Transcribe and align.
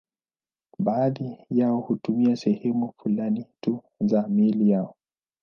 Baadhi 0.79 1.45
yao 1.49 1.79
hutumia 1.79 2.35
sehemu 2.35 2.93
fulani 2.97 3.45
tu 3.61 3.83
za 3.99 4.27
miili 4.27 4.69
yao. 4.69 4.95